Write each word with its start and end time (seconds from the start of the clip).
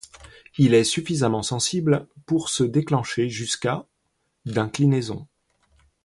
Il 0.57 0.73
est 0.73 0.83
suffisamment 0.83 1.43
sensible 1.43 2.07
pour 2.25 2.49
se 2.49 2.63
déclencher 2.63 3.29
jusqu'à 3.29 3.85
d'inclinaison. 4.45 5.27